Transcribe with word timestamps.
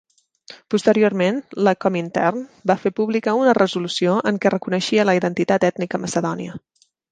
Posteriorment 0.75 1.37
la 1.67 1.73
Comintern 1.85 2.41
va 2.71 2.77
fer 2.87 2.93
pública 3.01 3.37
una 3.41 3.55
resolució 3.59 4.17
en 4.33 4.41
què 4.47 4.55
reconeixia 4.57 5.09
la 5.11 5.17
identitat 5.21 5.71
ètnica 5.73 6.05
macedònia. 6.09 6.61